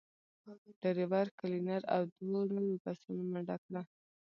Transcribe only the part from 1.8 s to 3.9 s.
او دوو نورو کسانو منډه کړه.